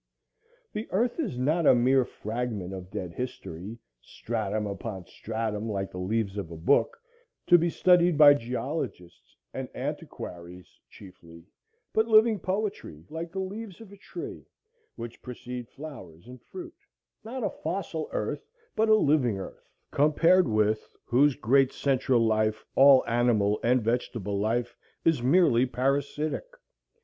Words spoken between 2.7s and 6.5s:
of dead history, stratum upon stratum like the leaves of